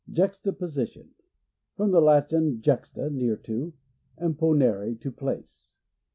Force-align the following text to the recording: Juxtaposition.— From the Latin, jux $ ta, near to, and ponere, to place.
Juxtaposition.— 0.11 1.11
From 1.77 1.91
the 1.91 2.01
Latin, 2.01 2.59
jux 2.59 2.91
$ 2.93 2.93
ta, 2.95 3.09
near 3.09 3.35
to, 3.35 3.73
and 4.17 4.35
ponere, 4.35 4.99
to 4.99 5.11
place. 5.11 5.75